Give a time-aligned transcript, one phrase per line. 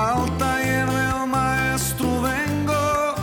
[0.00, 3.14] Al taller del maestro vengo,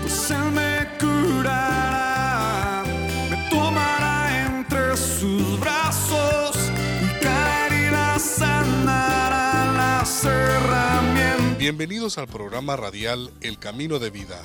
[0.00, 2.84] pues él me curará,
[3.28, 6.56] me tomará entre sus brazos
[7.02, 11.58] y caerá sanará las herramientas.
[11.58, 14.40] Bienvenidos al programa radial El Camino de Vida,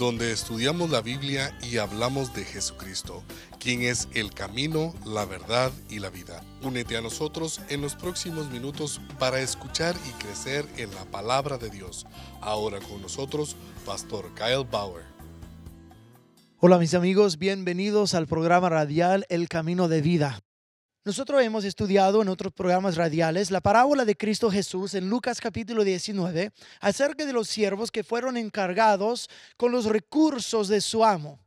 [0.00, 3.22] donde estudiamos la Biblia y hablamos de Jesucristo,
[3.58, 6.42] quien es el camino, la verdad y la vida.
[6.62, 11.68] Únete a nosotros en los próximos minutos para escuchar y crecer en la palabra de
[11.68, 12.06] Dios.
[12.40, 15.04] Ahora con nosotros, Pastor Kyle Bauer.
[16.60, 20.40] Hola mis amigos, bienvenidos al programa radial El Camino de Vida.
[21.02, 25.82] Nosotros hemos estudiado en otros programas radiales la parábola de Cristo Jesús en Lucas capítulo
[25.82, 31.40] 19 acerca de los siervos que fueron encargados con los recursos de su amo.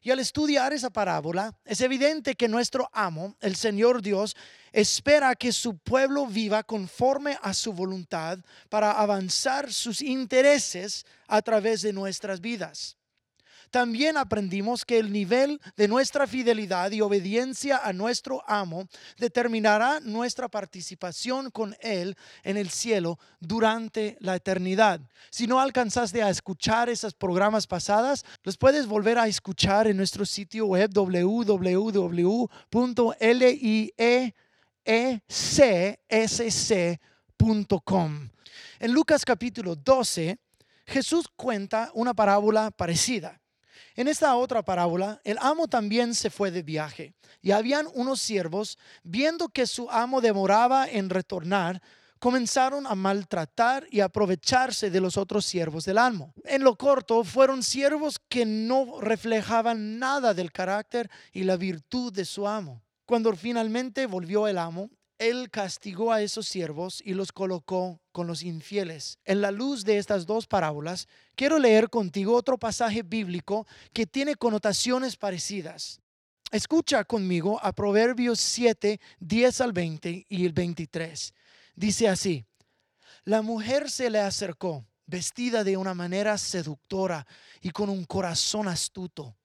[0.00, 4.34] Y al estudiar esa parábola, es evidente que nuestro amo, el Señor Dios,
[4.72, 8.38] espera que su pueblo viva conforme a su voluntad
[8.70, 12.95] para avanzar sus intereses a través de nuestras vidas.
[13.76, 18.88] También aprendimos que el nivel de nuestra fidelidad y obediencia a nuestro amo
[19.18, 25.02] determinará nuestra participación con Él en el cielo durante la eternidad.
[25.28, 30.24] Si no alcanzaste a escuchar esos programas pasadas, los puedes volver a escuchar en nuestro
[30.24, 31.90] sitio web www.liesc.com.
[38.78, 40.38] En Lucas capítulo 12,
[40.86, 43.38] Jesús cuenta una parábola parecida.
[43.94, 48.78] En esta otra parábola, el amo también se fue de viaje y habían unos siervos,
[49.02, 51.80] viendo que su amo demoraba en retornar,
[52.18, 56.32] comenzaron a maltratar y aprovecharse de los otros siervos del amo.
[56.44, 62.24] En lo corto, fueron siervos que no reflejaban nada del carácter y la virtud de
[62.24, 62.82] su amo.
[63.04, 68.42] Cuando finalmente volvió el amo, él castigó a esos siervos y los colocó con los
[68.42, 69.18] infieles.
[69.26, 74.36] En la luz de estas dos parábolas, quiero leer contigo otro pasaje bíblico que tiene
[74.36, 76.00] connotaciones parecidas.
[76.50, 81.34] Escucha conmigo a Proverbios 7, 10 al 20 y el 23.
[81.74, 82.46] Dice así,
[83.24, 87.26] la mujer se le acercó, vestida de una manera seductora
[87.60, 89.36] y con un corazón astuto.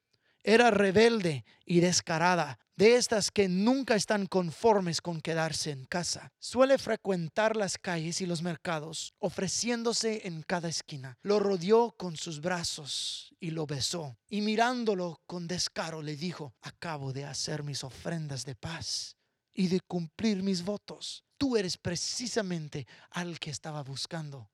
[0.43, 6.31] Era rebelde y descarada de estas que nunca están conformes con quedarse en casa.
[6.39, 11.15] Suele frecuentar las calles y los mercados, ofreciéndose en cada esquina.
[11.21, 14.17] Lo rodeó con sus brazos y lo besó.
[14.27, 19.15] Y mirándolo con descaro le dijo, acabo de hacer mis ofrendas de paz
[19.53, 21.23] y de cumplir mis votos.
[21.37, 24.49] Tú eres precisamente al que estaba buscando.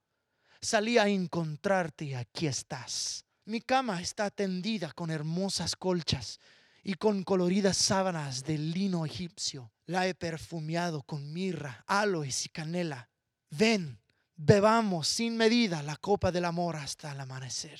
[0.59, 3.27] Salí a encontrarte y aquí estás.
[3.47, 6.41] Mi cama está tendida con hermosas colchas
[6.84, 9.72] y con coloridas sábanas de lino egipcio.
[9.85, 13.09] La he perfumiado con mirra, aloes y canela.
[13.52, 14.02] Ven,
[14.36, 17.80] bebamos sin medida la copa del amor hasta el amanecer.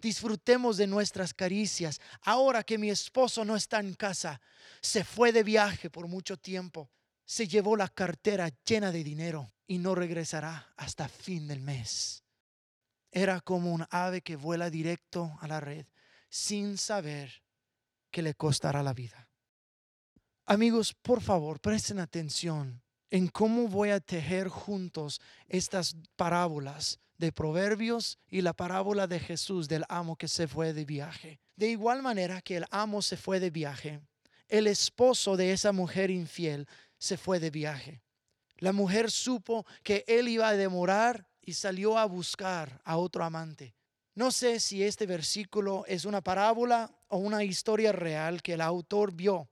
[0.00, 4.40] Disfrutemos de nuestras caricias ahora que mi esposo no está en casa.
[4.80, 6.88] Se fue de viaje por mucho tiempo.
[7.24, 12.23] Se llevó la cartera llena de dinero y no regresará hasta fin del mes.
[13.16, 15.86] Era como un ave que vuela directo a la red
[16.28, 17.44] sin saber
[18.10, 19.28] que le costará la vida.
[20.46, 28.18] Amigos, por favor, presten atención en cómo voy a tejer juntos estas parábolas de Proverbios
[28.26, 31.38] y la parábola de Jesús del amo que se fue de viaje.
[31.54, 34.00] De igual manera que el amo se fue de viaje,
[34.48, 36.66] el esposo de esa mujer infiel
[36.98, 38.02] se fue de viaje.
[38.56, 43.74] La mujer supo que él iba a demorar y salió a buscar a otro amante.
[44.14, 49.12] No sé si este versículo es una parábola o una historia real que el autor
[49.12, 49.48] vio.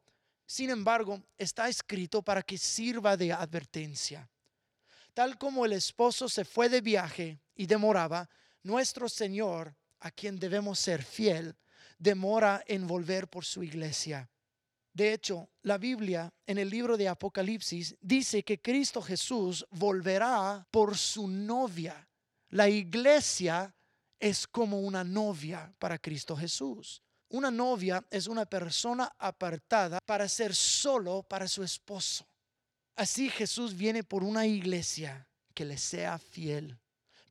[0.47, 4.29] Sin embargo, está escrito para que sirva de advertencia.
[5.15, 8.29] Tal como el esposo se fue de viaje y demoraba,
[8.63, 11.57] nuestro Señor, a quien debemos ser fiel,
[11.99, 14.31] demora en volver por su iglesia.
[14.93, 20.99] De hecho, la Biblia en el libro de Apocalipsis dice que Cristo Jesús volverá por
[20.99, 22.07] su novia.
[22.51, 23.75] La iglesia
[24.21, 27.03] es como una novia para Cristo Jesús.
[27.31, 32.27] Una novia es una persona apartada para ser solo para su esposo.
[32.95, 36.79] Así Jesús viene por una iglesia que le sea fiel.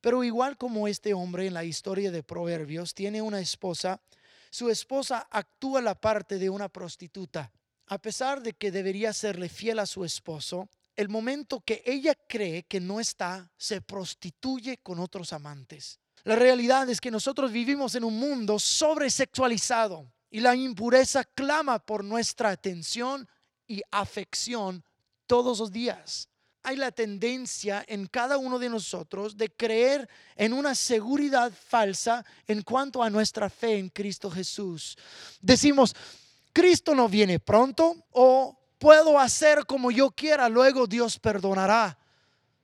[0.00, 4.02] Pero igual como este hombre en la historia de Proverbios tiene una esposa,
[4.52, 7.50] su esposa actúa la parte de una prostituta.
[7.86, 12.64] A pesar de que debería serle fiel a su esposo, el momento que ella cree
[12.64, 15.98] que no está, se prostituye con otros amantes.
[16.24, 22.04] La realidad es que nosotros vivimos en un mundo sobresexualizado y la impureza clama por
[22.04, 23.26] nuestra atención
[23.66, 24.84] y afección
[25.26, 26.28] todos los días.
[26.62, 32.62] Hay la tendencia en cada uno de nosotros de creer en una seguridad falsa en
[32.62, 34.96] cuanto a nuestra fe en Cristo Jesús.
[35.40, 35.94] Decimos,
[36.52, 41.98] Cristo no viene pronto o puedo hacer como yo quiera, luego Dios perdonará.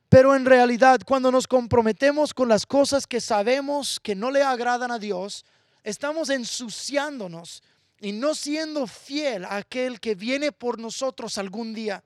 [0.08, 4.90] Pero en realidad, cuando nos comprometemos con las cosas que sabemos que no le agradan
[4.90, 5.44] a Dios,
[5.82, 7.62] estamos ensuciándonos
[8.00, 12.02] y no siendo fiel a aquel que viene por nosotros algún día.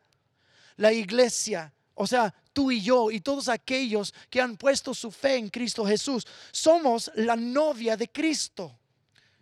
[0.77, 5.37] La iglesia, o sea, tú y yo y todos aquellos que han puesto su fe
[5.37, 8.79] en Cristo Jesús, somos la novia de Cristo.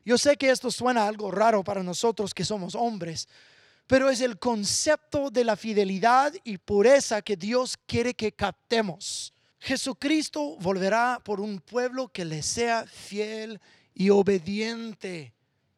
[0.05, 3.29] Yo sé que esto suena algo raro para nosotros que somos hombres,
[3.87, 9.33] pero es el concepto de la fidelidad y pureza que Dios quiere que captemos.
[9.59, 13.61] Jesucristo volverá por un pueblo que le sea fiel
[13.95, 15.35] y obediente.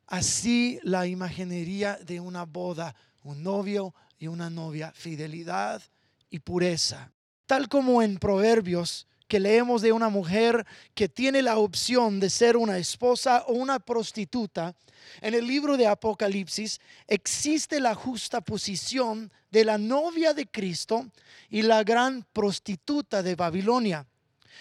[0.06, 5.82] Así la imaginería de una boda, un novio y una novia, fidelidad
[6.32, 7.12] y pureza.
[7.46, 12.56] Tal como en Proverbios que leemos de una mujer que tiene la opción de ser
[12.56, 14.74] una esposa o una prostituta,
[15.20, 21.10] en el libro de Apocalipsis existe la justa posición de la novia de Cristo
[21.48, 24.06] y la gran prostituta de Babilonia.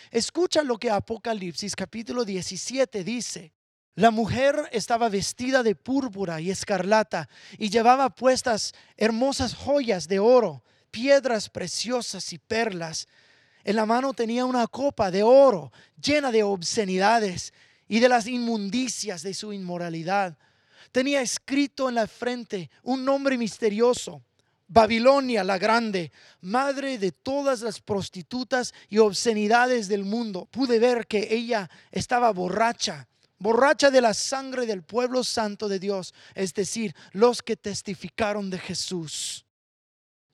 [0.10, 3.54] Escucha lo que Apocalipsis capítulo 17 dice.
[3.96, 10.64] La mujer estaba vestida de púrpura y escarlata y llevaba puestas hermosas joyas de oro,
[10.92, 13.08] piedras preciosas y perlas
[13.64, 15.72] en la mano tenía una copa de oro
[16.02, 17.54] llena de obscenidades
[17.88, 20.38] y de las inmundicias de su inmoralidad.
[20.92, 24.24] Tenía escrito en la frente un nombre misterioso,
[24.68, 30.48] Babilonia la Grande, madre de todas las prostitutas y obscenidades del mundo.
[30.50, 33.08] Pude ver que ella estaba borracha,
[33.38, 38.60] borracha de la sangre del pueblo santo de Dios, es decir, los que testificaron de
[38.60, 39.46] Jesús.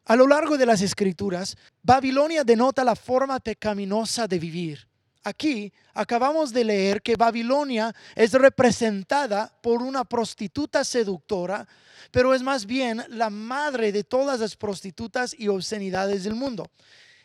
[0.07, 4.87] A lo largo de las escrituras, Babilonia denota la forma pecaminosa de vivir.
[5.25, 11.67] Aquí acabamos de leer que Babilonia es representada por una prostituta seductora,
[12.09, 16.71] pero es más bien la madre de todas las prostitutas y obscenidades del mundo.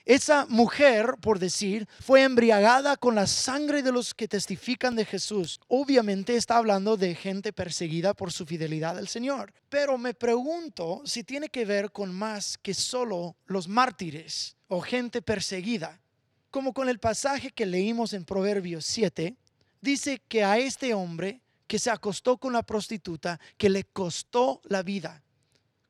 [0.05, 5.61] Esa mujer, por decir, fue embriagada con la sangre de los que testifican de Jesús.
[5.69, 9.53] Obviamente está hablando de gente perseguida por su fidelidad al Señor.
[9.69, 15.23] Pero me pregunto si tiene que ver con más que solo los mártires o gente
[15.23, 16.01] perseguida.
[16.51, 19.37] Como con el pasaje que leímos en Proverbios 7,
[19.81, 24.83] dice que a este hombre que se acostó con la prostituta, que le costó la
[24.83, 25.23] vida.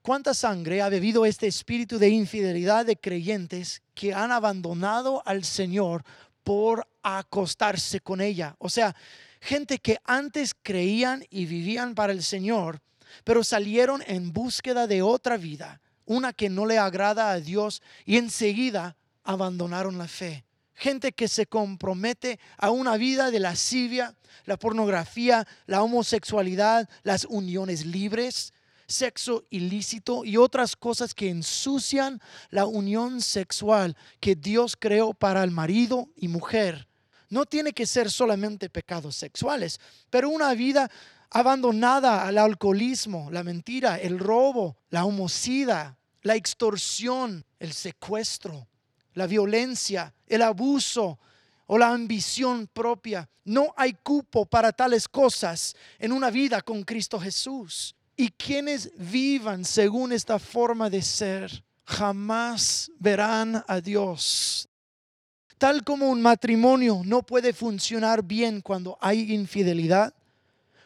[0.03, 6.03] ¿Cuánta sangre ha bebido este espíritu de infidelidad de creyentes que han abandonado al Señor
[6.43, 8.57] por acostarse con ella?
[8.59, 8.97] O sea,
[9.41, 12.81] gente que antes creían y vivían para el Señor,
[13.23, 18.17] pero salieron en búsqueda de otra vida, una que no le agrada a Dios y
[18.17, 20.45] enseguida abandonaron la fe.
[20.75, 24.17] Gente que se compromete a una vida de lascivia,
[24.47, 28.53] la pornografía, la homosexualidad, las uniones libres,
[28.93, 35.51] sexo ilícito y otras cosas que ensucian la unión sexual que Dios creó para el
[35.51, 36.87] marido y mujer.
[37.29, 39.81] No tiene que ser solamente pecados sexuales,
[40.11, 40.91] pero una vida
[41.31, 48.69] abandonada al alcoholismo, la mentira, el robo, la homicida, la extorsión, el secuestro,
[49.15, 51.19] la violencia, el abuso
[51.67, 53.29] o la ambición propia.
[53.45, 57.95] No hay cupo para tales cosas en una vida con Cristo Jesús.
[58.23, 64.69] Y quienes vivan según esta forma de ser jamás verán a Dios.
[65.59, 70.15] Tal como un matrimonio no puede funcionar bien cuando hay infidelidad,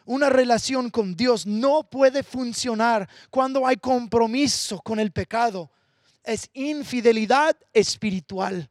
[0.05, 5.69] una relación con Dios no puede funcionar cuando hay compromiso con el pecado.
[6.23, 8.67] Es infidelidad espiritual.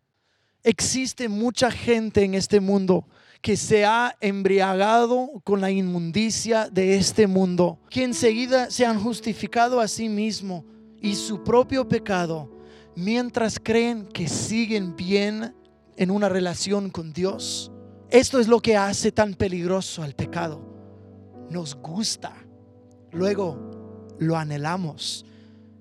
[0.65, 3.07] Existe mucha gente en este mundo
[3.47, 9.79] que se ha embriagado con la inmundicia de este mundo, que enseguida se han justificado
[9.79, 10.65] a sí mismo
[11.01, 12.51] y su propio pecado,
[12.97, 15.55] mientras creen que siguen bien
[15.97, 17.71] en una relación con Dios.
[18.11, 20.61] Esto es lo que hace tan peligroso al pecado.
[21.49, 22.35] Nos gusta,
[23.13, 25.25] luego lo anhelamos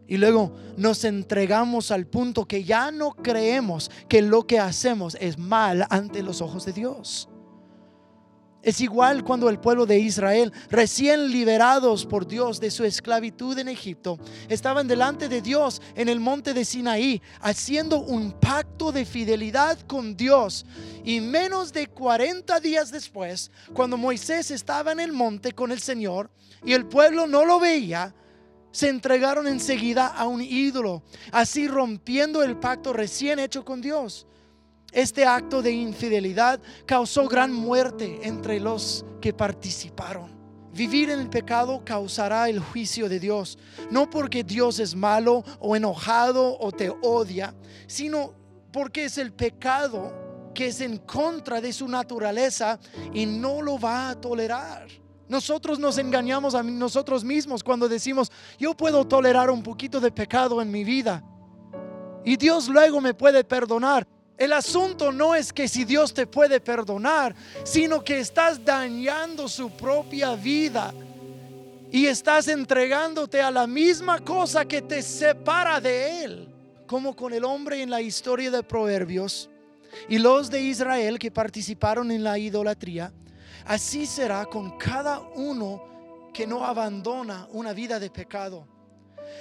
[0.05, 5.39] y luego nos entregamos al punto que ya no creemos que lo que hacemos es
[5.39, 7.27] mal ante los ojos de Dios.
[8.65, 13.67] Es igual cuando el pueblo de Israel, recién liberados por Dios de su esclavitud en
[13.67, 14.17] Egipto,
[14.49, 20.17] estaban delante de Dios en el monte de Sinaí, haciendo un pacto de fidelidad con
[20.17, 20.65] Dios.
[21.03, 26.31] Y menos de 40 días después, cuando Moisés estaba en el monte con el Señor
[26.65, 28.15] y el pueblo no lo veía,
[28.71, 34.25] se entregaron enseguida a un ídolo, así rompiendo el pacto recién hecho con Dios.
[34.95, 40.33] Este acto de infidelidad causó gran muerte entre los que participaron.
[40.71, 43.57] Vivir en el pecado causará el juicio de Dios,
[43.91, 47.53] no porque Dios es malo o enojado o te odia,
[47.87, 48.31] sino
[48.71, 50.13] porque es el pecado
[50.53, 52.79] que es en contra de su naturaleza
[53.13, 54.87] y no lo va a tolerar.
[55.27, 60.61] Nosotros nos engañamos a nosotros mismos cuando decimos, yo puedo tolerar un poquito de pecado
[60.61, 61.21] en mi vida
[62.23, 64.07] y Dios luego me puede perdonar.
[64.37, 69.71] El asunto no es que si Dios te puede perdonar, sino que estás dañando su
[69.71, 70.93] propia vida
[71.89, 76.49] y estás entregándote a la misma cosa que te separa de Él,
[76.85, 79.49] como con el hombre en la historia de Proverbios
[80.09, 83.13] y los de Israel que participaron en la idolatría.
[83.65, 88.67] Así será con cada uno que no abandona una vida de pecado.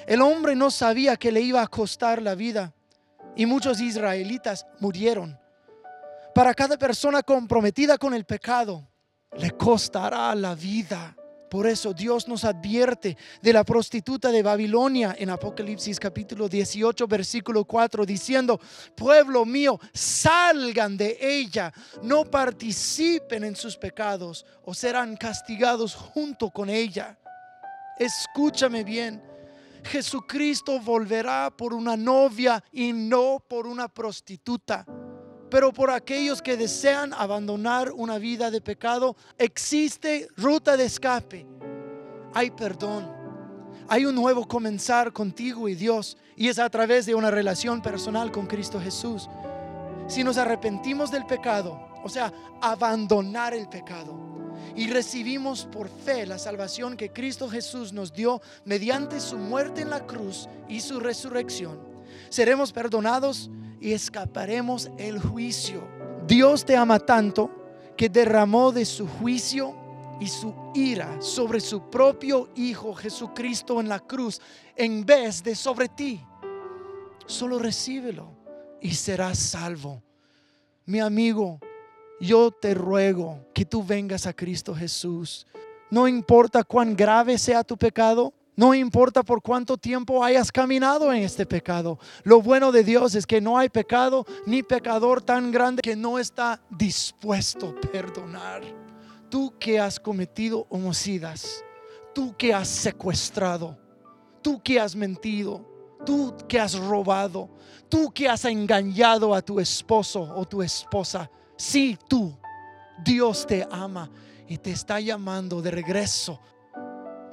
[0.07, 2.73] El hombre no sabía que le iba a costar la vida
[3.37, 5.39] y muchos israelitas murieron.
[6.35, 8.89] Para cada persona comprometida con el pecado,
[9.37, 11.17] le costará la vida.
[11.49, 17.65] Por eso Dios nos advierte de la prostituta de Babilonia en Apocalipsis capítulo 18 versículo
[17.65, 18.61] 4 diciendo,
[18.97, 21.73] pueblo mío, salgan de ella,
[22.03, 27.17] no participen en sus pecados o serán castigados junto con ella.
[28.01, 29.23] Escúchame bien,
[29.85, 34.85] Jesucristo volverá por una novia y no por una prostituta
[35.55, 41.47] pero por aquellos que desean abandonar una vida de pecado, existe ruta de escape.
[42.35, 43.09] Hay perdón.
[43.87, 48.33] Hay un nuevo comenzar contigo y Dios, y es a través de una relación personal
[48.33, 49.31] con Cristo Jesús.
[50.09, 54.19] Si nos arrepentimos del pecado, o sea, abandonar el pecado,
[54.77, 59.91] y recibimos por fe la salvación que Cristo Jesús nos dio mediante su muerte en
[59.91, 61.79] la cruz y su resurrección,
[62.31, 65.87] seremos perdonados y escaparemos el juicio.
[66.27, 67.51] Dios te ama tanto
[67.97, 69.75] que derramó de su juicio
[70.21, 74.41] y su ira sobre su propio Hijo Jesucristo en la cruz
[74.77, 76.21] en vez de sobre ti.
[77.27, 78.29] Solo recíbelo
[78.81, 80.03] y serás salvo.
[80.87, 81.59] Mi amigo,
[82.21, 85.47] yo te ruego que tú vengas a Cristo Jesús.
[85.91, 91.23] No importa cuán grave sea tu pecado, no importa por cuánto tiempo hayas caminado en
[91.23, 91.99] este pecado.
[92.23, 96.19] Lo bueno de Dios es que no hay pecado ni pecador tan grande que no
[96.19, 98.63] está dispuesto a perdonar.
[99.29, 101.65] Tú que has cometido homicidas,
[102.15, 103.77] tú que has secuestrado,
[104.41, 105.65] tú que has mentido,
[106.07, 107.51] tú que has robado,
[107.89, 111.29] tú que has engañado a tu esposo o tu esposa.
[111.67, 112.37] Sí, tú.
[113.05, 114.11] Dios te ama
[114.49, 116.39] y te está llamando de regreso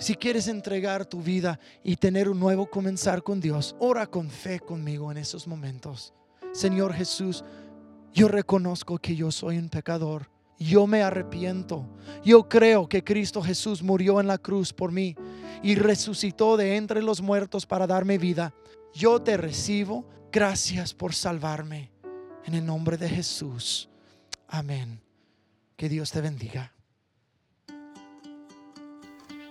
[0.01, 4.59] si quieres entregar tu vida y tener un nuevo comenzar con Dios, ora con fe
[4.59, 6.11] conmigo en esos momentos.
[6.53, 7.43] Señor Jesús,
[8.11, 10.27] yo reconozco que yo soy un pecador.
[10.57, 11.85] Yo me arrepiento.
[12.23, 15.15] Yo creo que Cristo Jesús murió en la cruz por mí
[15.61, 18.55] y resucitó de entre los muertos para darme vida.
[18.95, 20.07] Yo te recibo.
[20.31, 21.91] Gracias por salvarme.
[22.45, 23.90] En el nombre de Jesús.
[24.51, 25.01] Amén.
[25.77, 26.73] Que Dios te bendiga.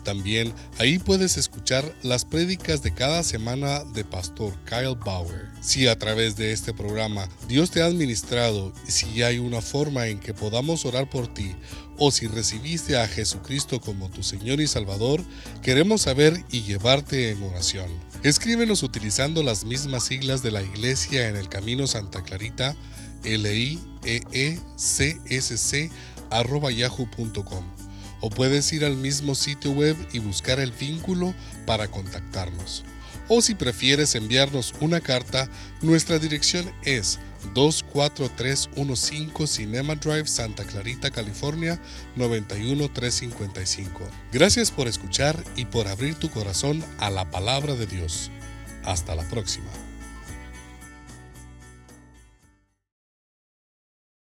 [0.07, 5.49] También ahí puedes escuchar las prédicas de cada semana de Pastor Kyle Bauer.
[5.59, 10.07] Si a través de este programa Dios te ha administrado y si hay una forma
[10.07, 11.57] en que podamos orar por ti
[11.97, 15.21] o si recibiste a Jesucristo como tu Señor y Salvador,
[15.61, 17.89] queremos saber y llevarte en oración.
[18.23, 22.77] Escríbenos utilizando las mismas siglas de la Iglesia en el Camino Santa Clarita,
[23.25, 25.91] l i e e c s c
[26.31, 27.86] yahoo.com
[28.21, 31.33] o puedes ir al mismo sitio web y buscar el vínculo
[31.65, 32.83] para contactarnos.
[33.29, 35.49] O si prefieres enviarnos una carta,
[35.81, 37.19] nuestra dirección es
[37.53, 41.79] 24315 Cinema Drive, Santa Clarita, California
[42.15, 43.99] 91355.
[44.31, 48.31] Gracias por escuchar y por abrir tu corazón a la palabra de Dios.
[48.83, 49.86] Hasta la próxima.